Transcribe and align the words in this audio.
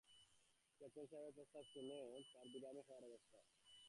কিন্তু 0.01 0.75
ক্যাপ্টেন 0.79 1.05
সাহেবের 1.11 1.33
প্রস্তাব 1.37 1.63
শুনে 1.73 1.97
তার 2.31 2.45
ভিরমি 2.53 2.81
খাওয়ার 2.87 3.03
মতো 3.03 3.09
অবস্থা 3.09 3.37
হলো। 3.37 3.51